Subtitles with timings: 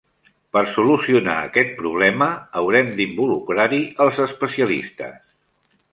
[0.55, 2.29] Per solucionar aquest problema
[2.61, 5.21] haurem d'involucrar-hi els especialistes.